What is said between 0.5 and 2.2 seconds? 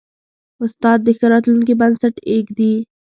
استاد د ښه راتلونکي بنسټ